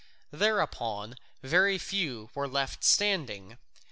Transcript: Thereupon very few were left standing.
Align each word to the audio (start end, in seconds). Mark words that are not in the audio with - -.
Thereupon 0.31 1.13
very 1.43 1.77
few 1.77 2.31
were 2.33 2.47
left 2.47 2.83
standing. 2.83 3.59